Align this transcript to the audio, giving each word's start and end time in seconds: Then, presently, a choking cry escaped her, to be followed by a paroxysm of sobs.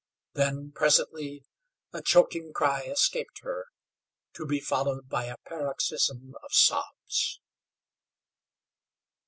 Then, 0.33 0.71
presently, 0.73 1.43
a 1.93 2.01
choking 2.01 2.53
cry 2.53 2.85
escaped 2.85 3.41
her, 3.43 3.67
to 4.33 4.47
be 4.47 4.59
followed 4.59 5.07
by 5.09 5.25
a 5.25 5.37
paroxysm 5.45 6.33
of 6.43 6.51
sobs. 6.51 7.39